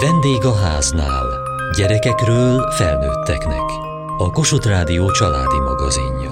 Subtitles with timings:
[0.00, 1.26] Vendég a háznál.
[1.76, 3.62] Gyerekekről felnőtteknek.
[4.18, 6.30] A Kossuth Rádió családi magazinja.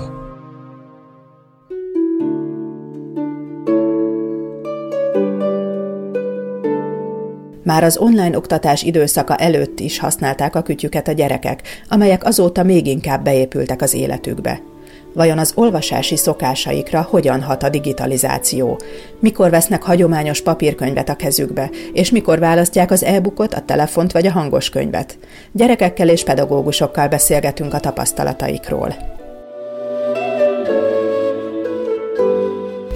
[7.65, 12.87] Már az online oktatás időszaka előtt is használták a kütyüket a gyerekek, amelyek azóta még
[12.87, 14.72] inkább beépültek az életükbe.
[15.13, 18.81] Vajon az olvasási szokásaikra hogyan hat a digitalizáció?
[19.21, 24.33] Mikor vesznek hagyományos papírkönyvet a kezükbe, és mikor választják az e-bookot, a telefont vagy a
[24.33, 25.19] hangos könyvet?
[25.53, 29.22] Gyerekekkel és pedagógusokkal beszélgetünk a tapasztalataikról.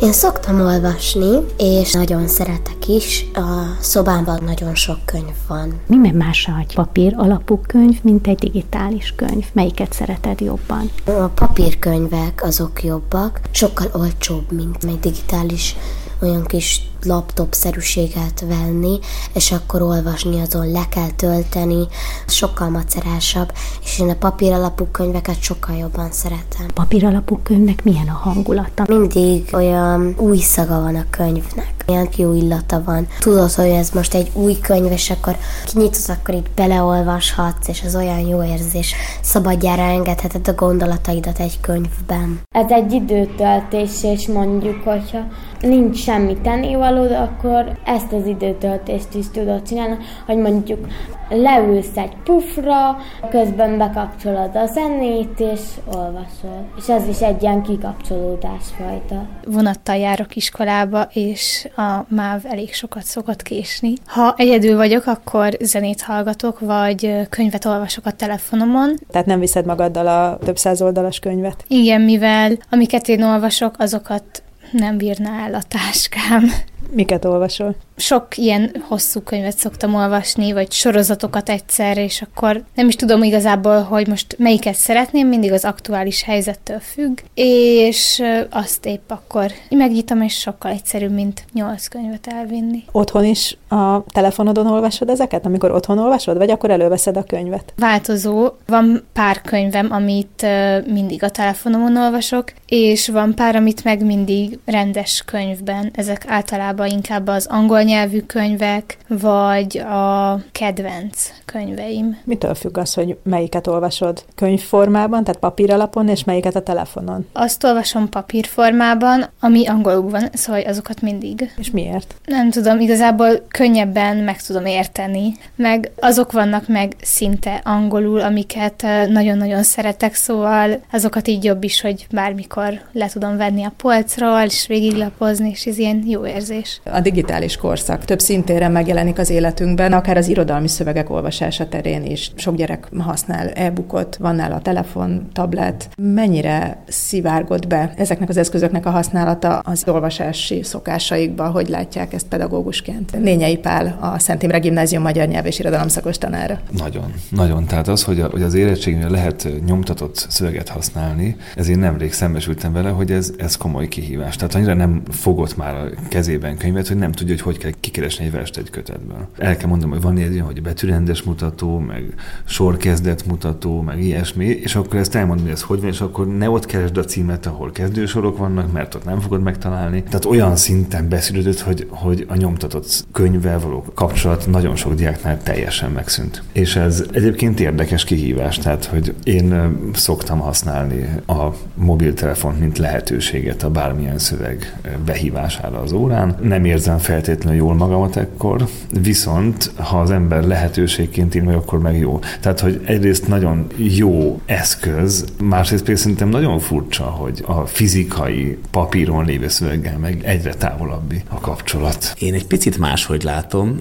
[0.06, 3.27] Én szoktam olvasni, és nagyon szeretek is.
[3.34, 5.80] A szobámban nagyon sok könyv van.
[5.87, 9.47] Mi más egy papír alapú könyv, mint egy digitális könyv?
[9.52, 10.91] Melyiket szereted jobban?
[11.05, 15.77] A papírkönyvek azok jobbak, sokkal olcsóbb, mint egy digitális
[16.23, 18.98] olyan kis laptop-szerűséget venni,
[19.34, 21.87] és akkor olvasni azon le kell tölteni,
[22.27, 26.67] sokkal macerásabb, és én a papír alapú könyveket sokkal jobban szeretem.
[26.75, 28.84] Papír alapú könyvnek milyen a hangulata?
[28.89, 33.06] Mindig olyan új szaga van a könyvnek, olyan jó illata van.
[33.20, 37.95] Tudod, hogy ez most egy új könyv, és akkor kinyitod, akkor itt beleolvashatsz, és az
[37.95, 38.95] olyan jó érzés.
[39.23, 42.41] Szabadjára engedheted a gondolataidat egy könyvben.
[42.55, 45.19] Ez egy időtöltés, és mondjuk, hogyha
[45.61, 50.87] nincs semmi tennivalód, akkor ezt az időtöltést is tudod csinálni, hogy mondjuk
[51.28, 52.96] leülsz egy pufra,
[53.30, 56.68] közben bekapcsolod a zenét, és olvasol.
[56.78, 59.27] És ez is egy ilyen kikapcsolódás fajta.
[59.46, 63.92] Vonattal járok iskolába, és a MÁV elég sokat szokott késni.
[64.06, 68.96] Ha egyedül vagyok, akkor zenét hallgatok, vagy könyvet olvasok a telefonomon.
[69.11, 71.64] Tehát nem viszed magaddal a több száz oldalas könyvet?
[71.68, 76.50] Igen, mivel amiket én olvasok, azokat nem bírná el a táskám.
[76.91, 77.75] Miket olvasol?
[77.97, 83.83] Sok ilyen hosszú könyvet szoktam olvasni, vagy sorozatokat egyszer, és akkor nem is tudom igazából,
[83.83, 90.39] hogy most melyiket szeretném, mindig az aktuális helyzettől függ, és azt épp akkor megnyitom, és
[90.39, 92.85] sokkal egyszerűbb, mint nyolc könyvet elvinni.
[92.92, 97.73] Otthon is a telefonodon olvasod ezeket, amikor otthon olvasod, vagy akkor előveszed a könyvet?
[97.77, 98.51] Változó.
[98.67, 100.46] Van pár könyvem, amit
[100.86, 105.91] mindig a telefonomon olvasok, és van pár, amit meg mindig rendes könyvben.
[105.95, 112.19] Ezek általában inkább az angol nyelvű könyvek, vagy a kedvenc könyveim.
[112.25, 114.25] Mitől függ az, hogy melyiket olvasod?
[114.35, 117.27] Könyvformában, tehát papíralapon, és melyiket a telefonon?
[117.33, 121.53] Azt olvasom papírformában, ami angolul van, szóval azokat mindig.
[121.57, 122.14] És miért?
[122.25, 129.62] Nem tudom, igazából könnyebben meg tudom érteni, meg azok vannak meg szinte angolul, amiket nagyon-nagyon
[129.62, 135.50] szeretek, szóval azokat így jobb is, hogy bármikor le tudom venni a polcról, és végiglapozni,
[135.50, 136.65] és ez ilyen jó érzés.
[136.84, 142.31] A digitális korszak több szintéren megjelenik az életünkben, akár az irodalmi szövegek olvasása terén is.
[142.34, 145.88] Sok gyerek használ e-bookot, van nála telefon, tablet.
[145.96, 153.16] Mennyire szivárgott be ezeknek az eszközöknek a használata az olvasási szokásaikba, hogy látják ezt pedagógusként?
[153.20, 156.60] Lényei Pál, a Szent Imre Gimnázium magyar nyelv és irodalom szakos tanára.
[156.70, 157.66] Nagyon, nagyon.
[157.66, 162.88] Tehát az, hogy, a, hogy az érettségnél lehet nyomtatott szöveget használni, ezért nemrég szembesültem vele,
[162.88, 164.37] hogy ez, ez komoly kihívás.
[164.37, 168.25] Tehát annyira nem fogott már a kezében könyvet, hogy nem tudja, hogy hogy kell kikeresni
[168.25, 169.28] egy verset egy kötetből.
[169.38, 172.14] El kell mondanom, hogy van ilyen, hogy betűrendes mutató, meg
[172.44, 176.50] sorkezdet mutató, meg ilyesmi, és akkor ezt elmondom, hogy ez hogy van, és akkor ne
[176.50, 180.02] ott keresd a címet, ahol kezdősorok vannak, mert ott nem fogod megtalálni.
[180.02, 185.90] Tehát olyan szinten beszűrődött, hogy, hogy a nyomtatott könyvvel való kapcsolat nagyon sok diáknál teljesen
[185.90, 186.43] megszűnt.
[186.52, 193.70] És ez egyébként érdekes kihívás, tehát hogy én szoktam használni a mobiltelefont, mint lehetőséget a
[193.70, 196.37] bármilyen szöveg behívására az órán.
[196.49, 198.67] Nem érzem feltétlenül jól magamat ekkor,
[199.02, 202.19] viszont ha az ember lehetőségként ír meg, akkor meg jó.
[202.40, 209.25] Tehát, hogy egyrészt nagyon jó eszköz, másrészt pedig szerintem nagyon furcsa, hogy a fizikai papíron
[209.25, 212.14] lévő szöveggel meg egyre távolabbi a kapcsolat.
[212.19, 213.81] Én egy picit máshogy látom,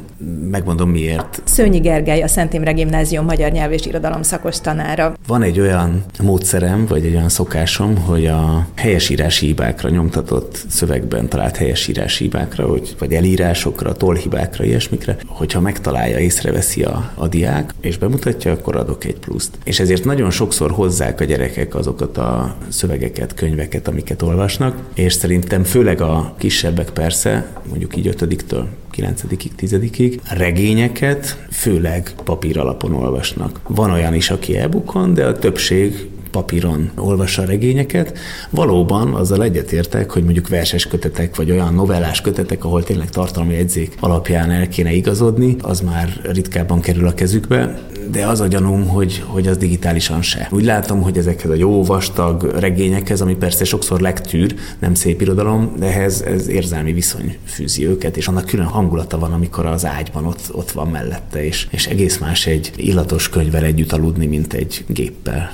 [0.50, 1.42] megmondom miért.
[1.44, 5.14] Szőnyi Gergely, a Szent Imre Gimnázium magyar nyelv és irodalom szakos tanára.
[5.28, 11.58] Van egy olyan módszerem, vagy egy olyan szokásom, hogy a helyesírási hibákra nyomtatott szövegben talált
[11.58, 12.24] helyesírási
[12.56, 18.76] hibákra, hogy, vagy elírásokra, tollhibákra, ilyesmikre, hogyha megtalálja, észreveszi a, a diák, és bemutatja, akkor
[18.76, 19.58] adok egy pluszt.
[19.64, 25.64] És ezért nagyon sokszor hozzák a gyerekek azokat a szövegeket, könyveket, amiket olvasnak, és szerintem
[25.64, 28.68] főleg a kisebbek persze, mondjuk így ötödiktől
[28.98, 33.60] 9-ig, 10-ig, regényeket főleg papír alapon olvasnak.
[33.68, 34.70] Van olyan is, aki e
[35.14, 38.18] de a többség papíron olvassa a regényeket.
[38.50, 43.96] Valóban azzal egyetértek, hogy mondjuk verses kötetek, vagy olyan novellás kötetek, ahol tényleg tartalmi jegyzék
[44.00, 47.80] alapján el kéne igazodni, az már ritkábban kerül a kezükbe,
[48.12, 50.48] de az a gyanúm, hogy, hogy az digitálisan se.
[50.52, 55.74] Úgy látom, hogy ezekhez a jó vastag regényekhez, ami persze sokszor lektűr, nem szép irodalom,
[55.80, 60.26] de ehhez ez érzelmi viszony fűzi őket, és annak külön hangulata van, amikor az ágyban
[60.26, 64.86] ott, ott van mellette, és, és egész más egy illatos könyvvel együtt aludni, mint egy
[64.88, 65.52] géppel.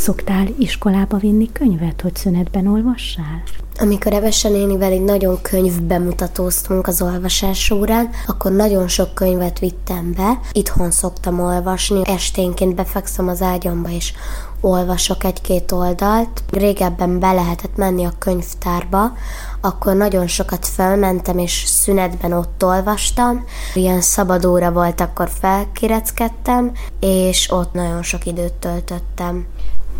[0.00, 3.42] Szoktál iskolába vinni könyvet, hogy szünetben olvassál?
[3.78, 10.12] Amikor Evese nénivel egy nagyon könyv bemutatóztunk az olvasás órán, akkor nagyon sok könyvet vittem
[10.16, 10.40] be.
[10.52, 14.12] Itthon szoktam olvasni, esténként befekszem az ágyamba és
[14.60, 16.42] olvasok egy-két oldalt.
[16.50, 19.12] Régebben be lehetett menni a könyvtárba,
[19.60, 23.44] akkor nagyon sokat felmentem, és szünetben ott olvastam.
[23.74, 29.46] Ilyen szabad óra volt, akkor felkireckedtem, és ott nagyon sok időt töltöttem.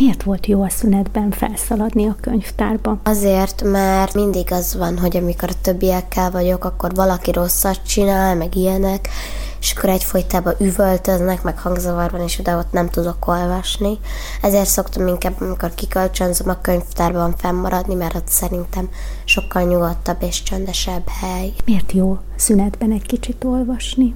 [0.00, 2.98] Miért volt jó a szünetben felszaladni a könyvtárba?
[3.02, 8.56] Azért, mert mindig az van, hogy amikor a többiekkel vagyok, akkor valaki rosszat csinál, meg
[8.56, 9.08] ilyenek,
[9.60, 13.98] és akkor egyfolytában üvöltöznek, meg hangzavarban, és oda ott nem tudok olvasni.
[14.42, 18.88] Ezért szoktam inkább, amikor kikölcsönzöm a könyvtárban fennmaradni, mert ott szerintem
[19.24, 21.52] sokkal nyugodtabb és csöndesebb hely.
[21.64, 24.14] Miért jó szünetben egy kicsit olvasni?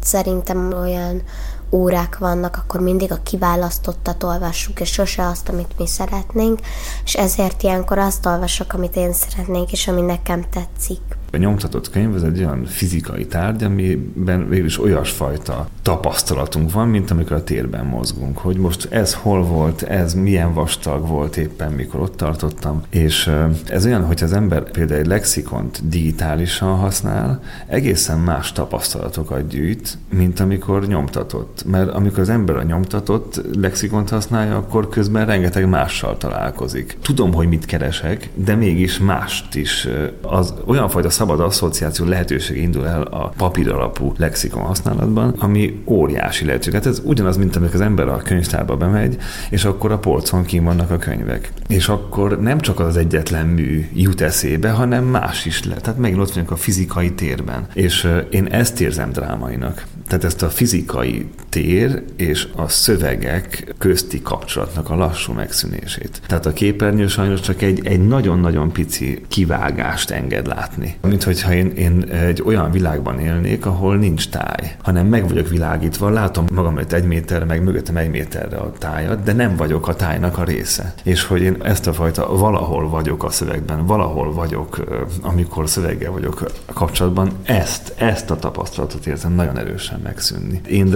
[0.00, 1.22] Szerintem olyan
[1.70, 6.60] órák vannak, akkor mindig a kiválasztottat olvassuk, és sose azt, amit mi szeretnénk,
[7.04, 11.17] és ezért ilyenkor azt olvasok, amit én szeretnék, és ami nekem tetszik.
[11.32, 17.10] A nyomtatott könyv az egy olyan fizikai tárgy, amiben végül is olyasfajta tapasztalatunk van, mint
[17.10, 22.00] amikor a térben mozgunk, hogy most ez hol volt, ez milyen vastag volt éppen, mikor
[22.00, 23.30] ott tartottam, és
[23.68, 30.40] ez olyan, hogy az ember például egy lexikont digitálisan használ, egészen más tapasztalatokat gyűjt, mint
[30.40, 31.64] amikor nyomtatott.
[31.66, 36.98] Mert amikor az ember a nyomtatott lexikont használja, akkor közben rengeteg mással találkozik.
[37.02, 39.88] Tudom, hogy mit keresek, de mégis mást is.
[40.22, 46.44] Az olyan fajta szabad asszociáció lehetőség indul el a papír alapú lexikon használatban, ami óriási
[46.44, 46.72] lehetőség.
[46.72, 49.16] Hát ez ugyanaz, mint amikor az ember a könyvtárba bemegy,
[49.50, 51.52] és akkor a polcon kim vannak a könyvek.
[51.68, 55.82] És akkor nem csak az egyetlen mű jut eszébe, hanem más is lehet.
[55.82, 57.66] Tehát megint ott vagyunk a fizikai térben.
[57.72, 59.86] És én ezt érzem drámainak.
[60.06, 66.20] Tehát ezt a fizikai tér és a szövegek közti kapcsolatnak a lassú megszűnését.
[66.26, 70.96] Tehát a képernyő sajnos csak egy, egy nagyon-nagyon pici kivágást enged látni.
[71.00, 76.08] Mint hogyha én, én egy olyan világban élnék, ahol nincs táj, hanem meg vagyok világítva,
[76.08, 79.94] látom magam előtt egy méterre, meg mögöttem egy méterre a tájat, de nem vagyok a
[79.94, 80.94] tájnak a része.
[81.02, 84.84] És hogy én ezt a fajta valahol vagyok a szövegben, valahol vagyok,
[85.22, 90.60] amikor szöveggel vagyok kapcsolatban, ezt, ezt a tapasztalatot érzem nagyon erősen megszűnni.
[90.68, 90.90] Én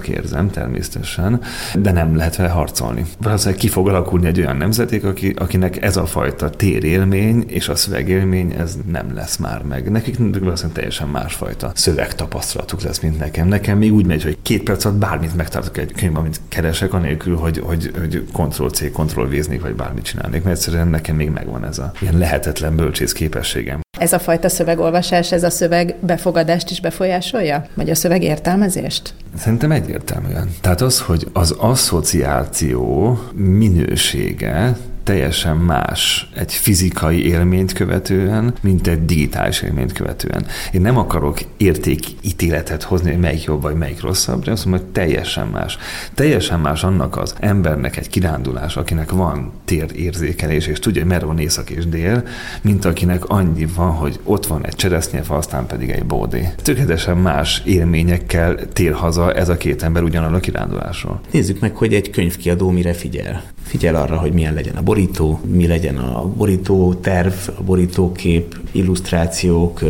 [0.00, 1.40] drámainak érzem természetesen,
[1.74, 3.04] de nem lehet vele harcolni.
[3.18, 7.74] Valószínűleg ki fog alakulni egy olyan nemzeték, aki, akinek ez a fajta térélmény és a
[7.74, 9.90] szövegélmény, ez nem lesz már meg.
[9.90, 13.48] Nekik valószínűleg teljesen másfajta szövegtapasztalatuk lesz, mint nekem.
[13.48, 17.36] Nekem még úgy megy, hogy két perc alatt bármit megtartok egy könyv, amit keresek, anélkül,
[17.36, 21.92] hogy, hogy, hogy Ctrl-C, Ctrl-V-znék, vagy bármit csinálnék, mert egyszerűen nekem még megvan ez a
[22.00, 23.80] ilyen lehetetlen bölcsész képességem.
[24.00, 27.64] Ez a fajta szövegolvasás, ez a szöveg befogadást is befolyásolja?
[27.74, 29.14] Vagy a szöveg értelmezést?
[29.36, 30.54] Szerintem egyértelműen.
[30.60, 39.62] Tehát az, hogy az asszociáció minősége teljesen más egy fizikai élményt követően, mint egy digitális
[39.62, 40.46] élményt követően.
[40.72, 44.92] Én nem akarok értékítéletet hozni, hogy melyik jobb vagy melyik rosszabb, de azt mondom, hogy
[44.92, 45.78] teljesen más.
[46.14, 51.38] Teljesen más annak az embernek egy kirándulás, akinek van térérzékelés, és tudja, hogy merre van
[51.38, 52.22] észak és dél,
[52.62, 56.48] mint akinek annyi van, hogy ott van egy cseresznyefa, aztán pedig egy bódé.
[56.62, 61.20] Tökéletesen más élményekkel tér haza ez a két ember ugyanarra a kirándulásról.
[61.30, 63.42] Nézzük meg, hogy egy könyvkiadó mire figyel.
[63.70, 69.80] Figyel arra, hogy milyen legyen a borító, mi legyen a borító terv, a borítókép, illusztrációk,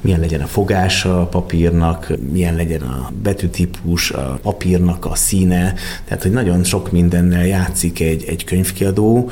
[0.00, 5.74] milyen legyen a fogása a papírnak, milyen legyen a betűtípus, a papírnak a színe.
[6.04, 9.30] Tehát, hogy nagyon sok mindennel játszik egy, egy könyvkiadó,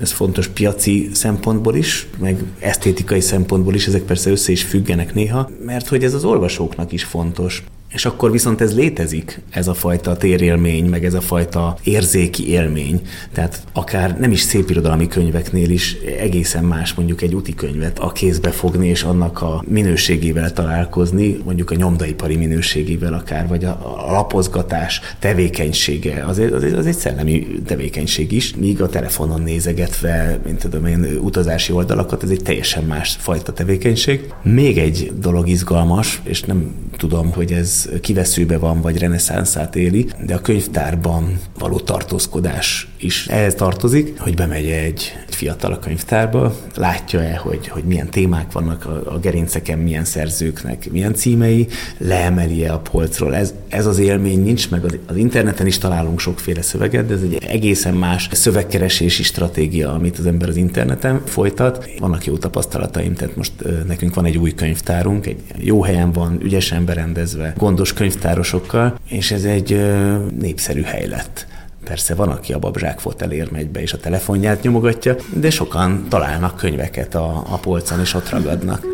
[0.00, 5.50] ez fontos piaci szempontból is, meg esztétikai szempontból is, ezek persze össze is függenek néha,
[5.64, 7.64] mert hogy ez az olvasóknak is fontos
[7.94, 13.00] És akkor viszont ez létezik, ez a fajta térélmény, meg ez a fajta érzéki élmény.
[13.32, 18.50] Tehát akár nem is szépirodalmi könyveknél is egészen más mondjuk egy úti könyvet a kézbe
[18.50, 26.24] fogni, és annak a minőségével találkozni, mondjuk a nyomdaipari minőségével akár, vagy a, lapozgatás tevékenysége.
[26.26, 31.72] Az, az, az egy szellemi tevékenység is, míg a telefonon nézegetve, mint tudom én, utazási
[31.72, 34.32] oldalakat, ez egy teljesen más fajta tevékenység.
[34.42, 40.34] Még egy dolog izgalmas, és nem tudom, hogy ez kiveszőbe van, vagy reneszánszát éli, de
[40.34, 47.36] a könyvtárban való tartózkodás is ehhez tartozik, hogy bemegy egy, egy fiatal a könyvtárba, látja-e,
[47.36, 51.66] hogy, hogy milyen témák vannak a, a gerinceken, milyen szerzőknek, milyen címei,
[51.98, 53.34] leemeli-e a polcról.
[53.34, 57.22] Ez, ez az élmény nincs, meg az, az interneten is találunk sokféle szöveget, de ez
[57.22, 61.90] egy egészen más szövegkeresési stratégia, amit az ember az interneten folytat.
[61.98, 63.52] Vannak jó tapasztalataim, tehát most
[63.86, 69.44] nekünk van egy új könyvtárunk, egy jó helyen van, ügyesen berendezve, gondos könyvtárosokkal, és ez
[69.44, 69.92] egy
[70.38, 71.46] népszerű hely lett.
[71.84, 76.56] Persze van, aki a babzsák fotelér megy be, és a telefonját nyomogatja, de sokan találnak
[76.56, 78.86] könyveket a, a polcon, és ott ragadnak.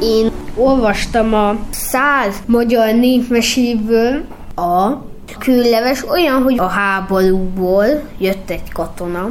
[0.00, 5.10] Én olvastam a száz magyar népmeséből a
[5.42, 7.86] külleves olyan, hogy a háborúból
[8.18, 9.28] jött egy katona,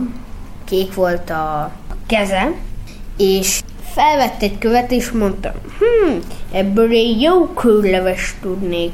[0.66, 1.72] kék volt a
[2.08, 2.52] keze,
[3.18, 3.62] és
[3.94, 6.12] felvett egy követ, és mondta, hm,
[6.52, 8.92] ebből egy jó külleves tudnék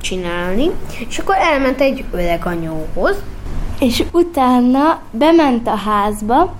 [0.00, 0.70] csinálni,
[1.08, 3.16] és akkor elment egy öreg anyóhoz.
[3.80, 6.54] És utána bement a házba,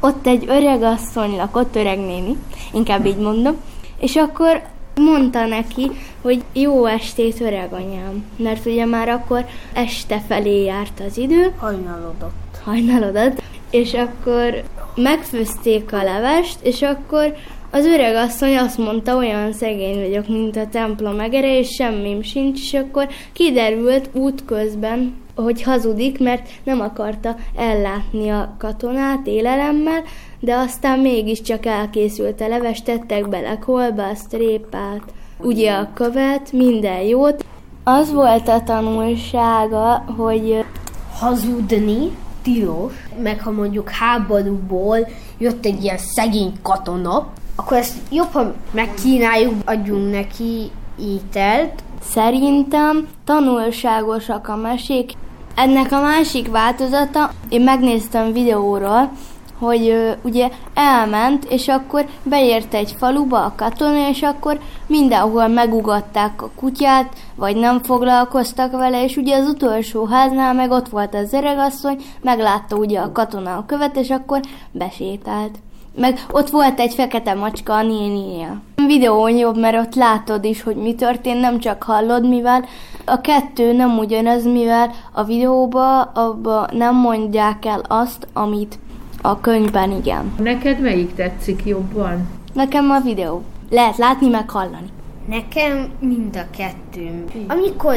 [0.00, 2.36] ott egy öreg asszony lakott, öreg néni,
[2.72, 3.56] inkább így mondom,
[3.98, 4.62] és akkor
[4.98, 5.90] mondta neki,
[6.22, 11.52] hogy jó estét, öreganyám, mert ugye már akkor este felé járt az idő.
[11.58, 12.58] Hajnalodott.
[12.64, 13.42] Hajnalodott.
[13.70, 14.62] És akkor
[14.94, 17.34] megfőzték a levest, és akkor
[17.70, 22.60] az öreg asszony azt mondta, olyan szegény vagyok, mint a templom megere, és semmim sincs,
[22.60, 30.02] és akkor kiderült útközben, hogy hazudik, mert nem akarta ellátni a katonát élelemmel,
[30.40, 35.02] de aztán mégiscsak elkészült a leves, tettek bele kolbászt, répát,
[35.40, 37.44] ugye a követ, minden jót.
[37.84, 40.64] Az volt a tanulsága, hogy
[41.18, 42.92] hazudni tilos,
[43.22, 47.26] meg ha mondjuk háborúból jött egy ilyen szegény katona,
[47.56, 51.82] akkor ezt jobb, ha megkínáljuk, adjunk neki ételt.
[52.00, 55.12] Szerintem tanulságosak a mesék.
[55.58, 59.10] Ennek a másik változata, én megnéztem videóról,
[59.58, 66.50] hogy ugye elment, és akkor beért egy faluba a katona, és akkor mindenhol megugatták a
[66.56, 72.02] kutyát, vagy nem foglalkoztak vele, és ugye az utolsó háznál meg ott volt az öregasszony,
[72.20, 75.58] meglátta ugye a katona a követ, és akkor besétált.
[75.94, 78.60] Meg ott volt egy fekete macska a néninél.
[78.88, 82.64] A videón jobb, mert ott látod is, hogy mi történt, nem csak hallod, mivel
[83.04, 88.78] a kettő nem ugyanaz, mivel a videóba abba nem mondják el azt, amit
[89.22, 90.34] a könyvben igen.
[90.38, 92.28] Neked melyik tetszik jobban?
[92.52, 93.42] Nekem a videó.
[93.70, 94.88] Lehet látni, meg hallani.
[95.26, 97.24] Nekem mind a kettő.
[97.48, 97.96] Amikor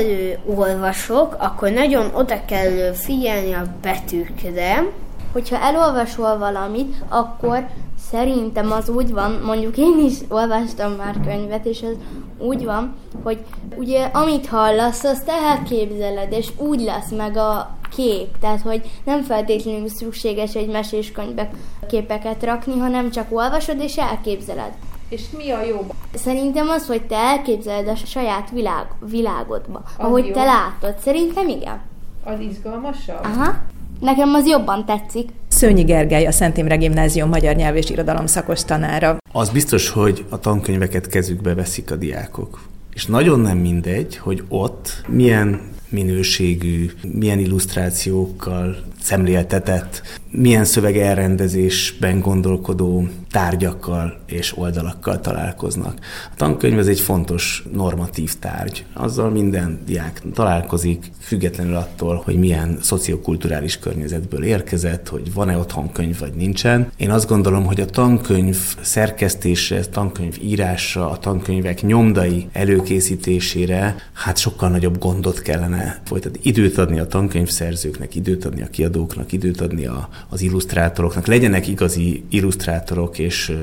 [0.55, 4.85] olvasok, akkor nagyon oda kell figyelni a betűkre.
[5.33, 7.65] Hogyha elolvasol valamit, akkor
[8.11, 11.95] szerintem az úgy van, mondjuk én is olvastam már könyvet, és az
[12.37, 13.39] úgy van, hogy
[13.75, 18.37] ugye amit hallasz, azt elképzeled, és úgy lesz meg a kép.
[18.39, 21.49] Tehát, hogy nem feltétlenül szükséges egy meséskönyvbe
[21.87, 24.71] képeket rakni, hanem csak olvasod és elképzeled.
[25.09, 25.85] És mi a jó?
[26.13, 30.33] Szerintem az, hogy te elképzeled a saját világ, világodba, az ahogy jó.
[30.33, 30.97] te látod.
[30.97, 31.81] Szerintem igen.
[32.23, 33.23] Az izgalmasabb?
[33.23, 33.55] Aha.
[33.99, 35.29] Nekem az jobban tetszik.
[35.61, 39.17] Szőnyi Gergely, a Szent Imre Gimnázium magyar nyelv és irodalom szakos tanára.
[39.31, 42.61] Az biztos, hogy a tankönyveket kezükbe veszik a diákok.
[42.93, 53.07] És nagyon nem mindegy, hogy ott milyen minőségű, milyen illusztrációkkal szemléltetett, milyen szöveg elrendezésben gondolkodó
[53.31, 55.99] tárgyakkal és oldalakkal találkoznak.
[56.31, 58.85] A tankönyv ez egy fontos normatív tárgy.
[58.93, 66.19] Azzal minden diák találkozik, függetlenül attól, hogy milyen szociokulturális környezetből érkezett, hogy van-e otthon könyv
[66.19, 66.91] vagy nincsen.
[66.97, 74.37] Én azt gondolom, hogy a tankönyv szerkesztése, a tankönyv írása, a tankönyvek nyomdai előkészítésére hát
[74.37, 76.39] sokkal nagyobb gondot kellene folytatni.
[76.43, 81.27] Időt adni a tankönyvszerzőknek, időt adni a kiadó kiadóknak időt adni a, az illusztrátoroknak.
[81.27, 83.53] Legyenek igazi illusztrátorok, és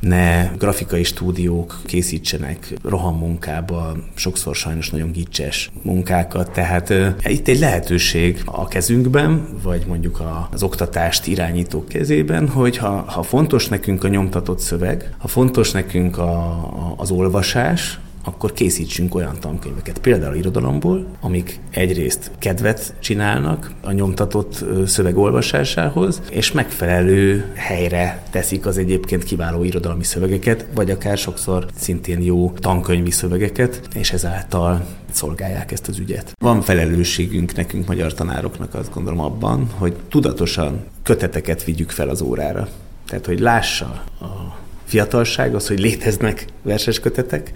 [0.00, 6.50] ne grafikai stúdiók készítsenek rohammunkába, sokszor sajnos nagyon gicses munkákat.
[6.50, 6.92] Tehát
[7.24, 13.68] itt egy lehetőség a kezünkben, vagy mondjuk az oktatást irányítók kezében, hogy ha, ha fontos
[13.68, 19.98] nekünk a nyomtatott szöveg, ha fontos nekünk a, a, az olvasás, akkor készítsünk olyan tankönyveket,
[19.98, 28.78] például irodalomból, amik egyrészt kedvet csinálnak a nyomtatott szöveg olvasásához, és megfelelő helyre teszik az
[28.78, 35.88] egyébként kiváló irodalmi szövegeket, vagy akár sokszor szintén jó tankönyvi szövegeket, és ezáltal szolgálják ezt
[35.88, 36.32] az ügyet.
[36.38, 42.68] Van felelősségünk nekünk, magyar tanároknak azt gondolom abban, hogy tudatosan köteteket vigyük fel az órára.
[43.06, 44.62] Tehát, hogy lássa a
[44.94, 47.52] fiatalság, az, hogy léteznek verseskötetek,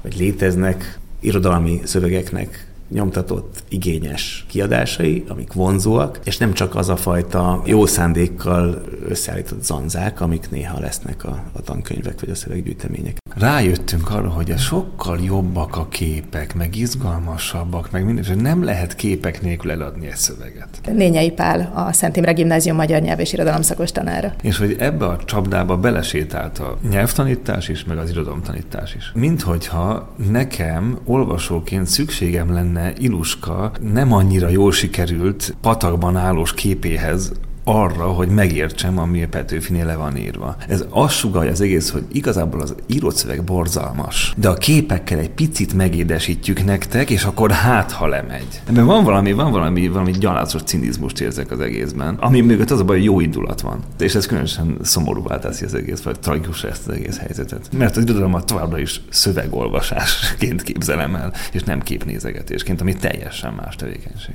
[0.00, 7.62] vagy léteznek irodalmi szövegeknek nyomtatott, igényes kiadásai, amik vonzóak, és nem csak az a fajta
[7.66, 13.19] jó szándékkal összeállított zanzák, amik néha lesznek a, a tankönyvek vagy a szöveggyűjtemények.
[13.36, 18.94] Rájöttünk arra, hogy a sokkal jobbak a képek, meg izgalmasabbak, meg minden, és nem lehet
[18.94, 20.68] képek nélkül eladni egy szöveget.
[20.92, 24.32] Nényei Pál, a Szent Imre Gimnázium magyar nyelv és irodalom szakos tanára.
[24.42, 29.12] És hogy ebbe a csapdába belesétált a nyelvtanítás is, meg az irodalomtanítás is.
[29.14, 37.32] Mint hogyha nekem olvasóként szükségem lenne Iluska nem annyira jól sikerült patakban állós képéhez,
[37.70, 40.56] arra, hogy megértsem, ami a Petőfinél le van írva.
[40.68, 45.30] Ez azt sugalja az egész, hogy igazából az írott szöveg borzalmas, de a képekkel egy
[45.30, 48.60] picit megédesítjük nektek, és akkor hát, ha lemegy.
[48.68, 52.84] Ebben van valami, van valami, valami gyalázatos cinizmust érzek az egészben, ami mögött az a
[52.84, 53.80] baj, hogy jó indulat van.
[53.98, 57.68] És ez különösen szomorúvá teszi az egész, vagy tragikus ezt az egész helyzetet.
[57.78, 64.34] Mert az irodalmat továbbra is szövegolvasásként képzelem el, és nem képnézegetésként, ami teljesen más tevékenység.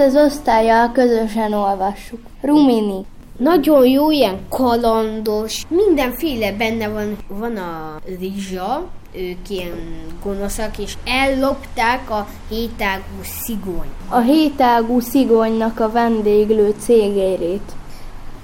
[0.00, 2.20] Ezt az osztályjal közösen olvassuk.
[2.40, 3.04] Rumini.
[3.36, 12.10] Nagyon jó, ilyen kalandos, mindenféle benne van, van a rizsa, ők ilyen gonoszak, és ellopták
[12.10, 13.88] a hétágú szigony.
[14.08, 17.72] A hétágú szigonynak a vendéglő cégérét.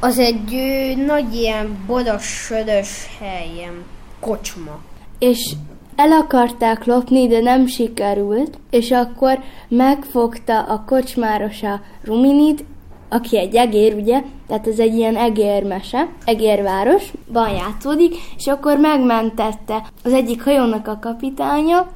[0.00, 3.84] Az egy ő, nagy ilyen boros-södös helyen,
[4.20, 4.78] kocsma.
[5.18, 5.52] És
[5.96, 9.38] el akarták lopni, de nem sikerült, és akkor
[9.68, 12.64] megfogta a kocsmáros a Ruminit,
[13.08, 20.12] aki egy egér, ugye, tehát ez egy ilyen egérmese, egérvárosban játszódik, és akkor megmentette az
[20.12, 21.86] egyik hajónak a kapitánya,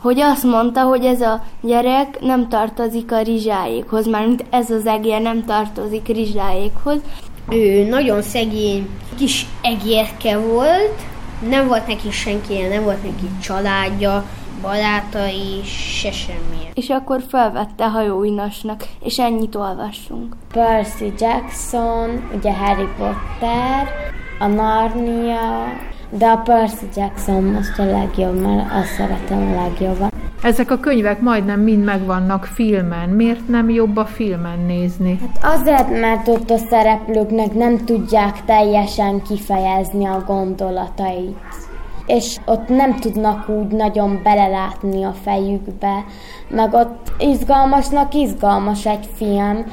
[0.00, 5.20] hogy azt mondta, hogy ez a gyerek nem tartozik a rizsáékhoz, mert ez az egér
[5.20, 6.98] nem tartozik rizsáékhoz.
[7.50, 10.94] Ő nagyon szegény kis egérke volt,
[11.48, 14.24] nem volt neki senki, nem volt neki családja,
[14.62, 16.70] barátai, se semmi.
[16.74, 20.36] És akkor felvette hajóinasnak, és ennyit olvassunk.
[20.52, 23.88] Percy Jackson, ugye Harry Potter,
[24.38, 25.72] a Narnia,
[26.10, 30.09] de a Percy Jackson most a legjobb, mert azt szeretem a legjobban.
[30.42, 33.08] Ezek a könyvek majdnem mind megvannak filmen.
[33.08, 35.18] Miért nem jobb a filmen nézni?
[35.20, 41.38] Hát azért, mert ott a szereplőknek nem tudják teljesen kifejezni a gondolatait
[42.06, 46.04] és ott nem tudnak úgy nagyon belelátni a fejükbe,
[46.48, 49.64] meg ott izgalmasnak izgalmas egy film,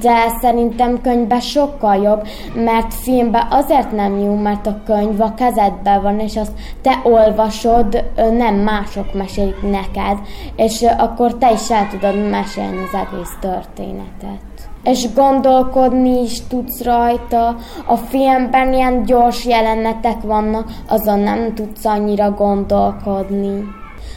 [0.00, 6.02] de szerintem könyvben sokkal jobb, mert filmben azért nem jó, mert a könyv a kezedben
[6.02, 10.18] van, és azt te olvasod, nem mások mesélik neked,
[10.56, 14.55] és akkor te is el tudod mesélni az egész történetet
[14.86, 17.56] és gondolkodni is tudsz rajta.
[17.86, 23.64] A filmben ilyen gyors jelenetek vannak, azon nem tudsz annyira gondolkodni.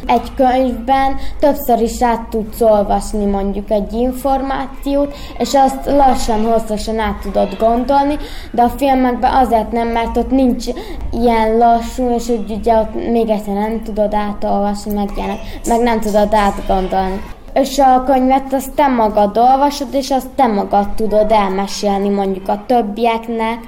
[0.05, 7.19] Egy könyvben többször is át tudsz olvasni mondjuk egy információt, és azt lassan, hosszasan át
[7.21, 8.17] tudod gondolni,
[8.51, 10.65] de a filmekben azért nem, mert ott nincs
[11.11, 15.99] ilyen lassú, és úgy ugye ott még egyszer nem tudod átolvasni, meg, ilyenek, meg nem
[15.99, 17.21] tudod átgondolni
[17.53, 22.63] és a könyvet azt te magad olvasod, és azt te magad tudod elmesélni mondjuk a
[22.65, 23.59] többieknek,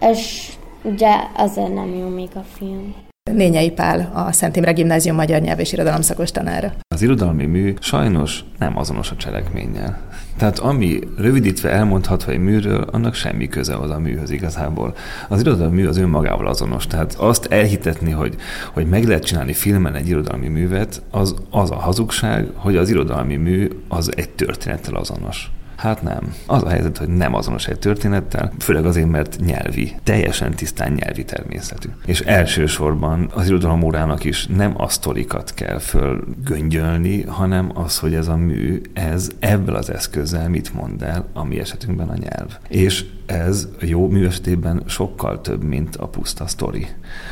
[0.00, 3.05] és ugye azért nem jó még a film.
[3.32, 6.72] Nényei Pál, a Szent Imre Gimnázium magyar nyelv és irodalom szakos tanára.
[6.88, 9.98] Az irodalmi mű sajnos nem azonos a cselekménnyel.
[10.36, 14.94] Tehát ami rövidítve elmondhatva egy műről, annak semmi köze az a műhöz igazából.
[15.28, 16.86] Az irodalmi mű az önmagával azonos.
[16.86, 18.36] Tehát azt elhitetni, hogy,
[18.72, 23.36] hogy meg lehet csinálni filmen egy irodalmi művet, az, az a hazugság, hogy az irodalmi
[23.36, 25.50] mű az egy történettel azonos.
[25.76, 26.34] Hát nem.
[26.46, 31.24] Az a helyzet, hogy nem azonos egy történettel, főleg azért, mert nyelvi, teljesen tisztán nyelvi
[31.24, 31.88] természetű.
[32.06, 38.28] És elsősorban az irodalom órának is nem a sztorikat kell fölgöngyölni, hanem az, hogy ez
[38.28, 42.58] a mű, ez ebből az eszközzel mit mond el, a mi esetünkben a nyelv.
[42.68, 46.86] És ez jó mű esetében sokkal több, mint a puszta sztori,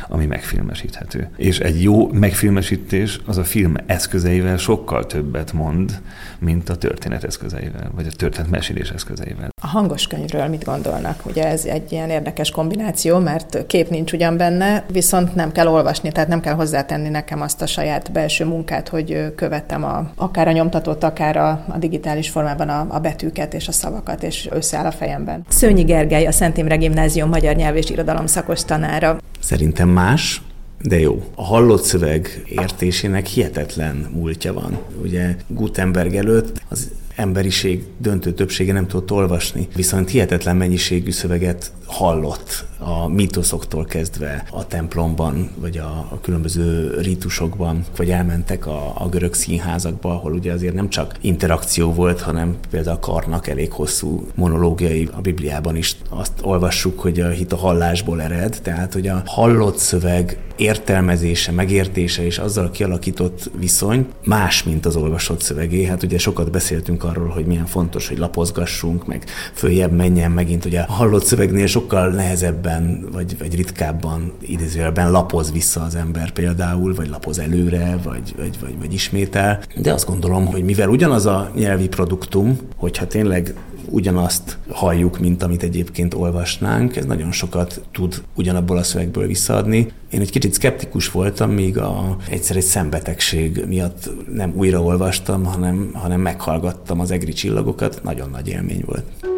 [0.07, 1.29] ami megfilmesíthető.
[1.37, 6.01] És egy jó megfilmesítés az a film eszközeivel sokkal többet mond,
[6.39, 9.49] mint a történet eszközeivel, vagy a történet mesélés eszközeivel.
[9.65, 11.25] A hangos könyvről mit gondolnak?
[11.25, 16.11] Ugye ez egy ilyen érdekes kombináció, mert kép nincs ugyan benne, viszont nem kell olvasni,
[16.11, 20.51] tehát nem kell hozzátenni nekem azt a saját belső munkát, hogy követtem a, akár a
[20.51, 24.91] nyomtatott, akár a, a digitális formában a, a betűket és a szavakat, és összeáll a
[24.91, 25.45] fejemben.
[25.49, 29.17] Szőnyi Gergely, a Szent Imre Gimnázium magyar nyelv és irodalom szakos tanára.
[29.39, 30.41] Szerintem más,
[30.81, 31.23] de jó.
[31.35, 34.77] A hallott szöveg értésének hihetetlen múltja van.
[35.01, 42.65] Ugye Gutenberg előtt az emberiség döntő többsége nem tudott olvasni, viszont hihetetlen mennyiségű szöveget hallott
[42.77, 49.33] a mítoszoktól kezdve a templomban, vagy a, a különböző ritusokban, vagy elmentek a, a görög
[49.33, 55.09] színházakba, ahol ugye azért nem csak interakció volt, hanem például a karnak elég hosszú monológiai
[55.11, 59.77] a Bibliában is azt olvassuk, hogy a hit a hallásból ered, tehát hogy a hallott
[59.77, 65.83] szöveg értelmezése, megértése és azzal kialakított viszony más, mint az olvasott szövegé.
[65.83, 70.65] Hát ugye sokat beszéltünk arról, hogy milyen fontos, hogy lapozgassunk, meg följebb menjen megint.
[70.65, 76.95] Ugye a hallott szövegnél sokkal nehezebben, vagy, vagy ritkábban idézőjelben lapoz vissza az ember például,
[76.95, 79.59] vagy lapoz előre, vagy, vagy, vagy, vagy ismétel.
[79.75, 83.53] De azt gondolom, hogy mivel ugyanaz a nyelvi produktum, hogyha tényleg
[83.89, 89.91] ugyanazt halljuk, mint amit egyébként olvasnánk, ez nagyon sokat tud ugyanabból a szövegből visszaadni.
[90.11, 95.89] Én egy kicsit szkeptikus voltam, míg a, egyszer egy szembetegség miatt nem újra olvastam, hanem,
[95.93, 97.99] hanem meghallgattam az egri csillagokat.
[98.03, 99.34] Nagyon nagy élmény volt.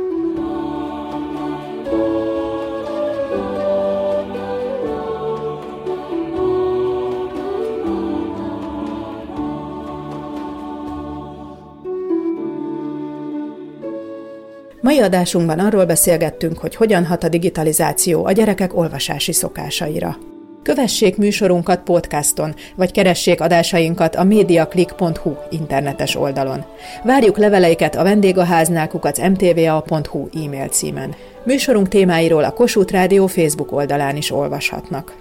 [14.98, 20.18] Mai adásunkban arról beszélgettünk, hogy hogyan hat a digitalizáció a gyerekek olvasási szokásaira.
[20.64, 26.66] Kövessék műsorunkat podcaston, vagy keressék adásainkat a mediaclick.hu internetes oldalon.
[27.04, 31.16] Várjuk leveleiket a vendégháznál kukac mtva.hu e-mail címen.
[31.44, 35.16] Műsorunk témáiról a Kossuth Rádió Facebook oldalán is olvashatnak.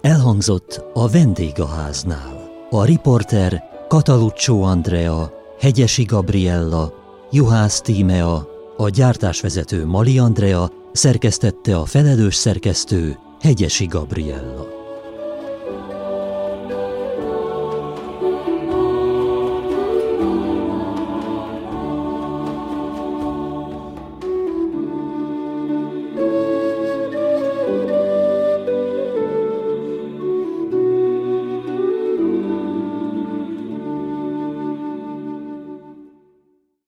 [0.00, 2.50] Elhangzott a vendégháznál.
[2.70, 6.92] A riporter Kataluccio Andrea, Hegyesi Gabriella,
[7.30, 8.51] Juhász Tímea,
[8.82, 14.71] a gyártásvezető Mali Andrea szerkesztette a felelős szerkesztő Hegyesi Gabriella.